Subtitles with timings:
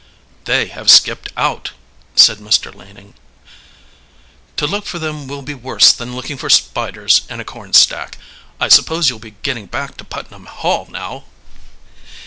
[0.45, 1.73] "They have skipped out,"
[2.15, 2.73] said Mr.
[2.73, 3.13] Laning.
[4.57, 8.17] "To look for them will be worse than looking for spiders in a corn stack.
[8.59, 11.25] I suppose you'll be getting back to Putnam Hall now?"